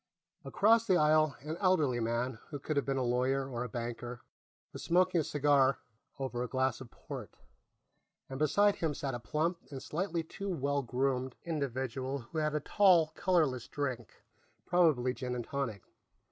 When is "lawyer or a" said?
3.03-3.69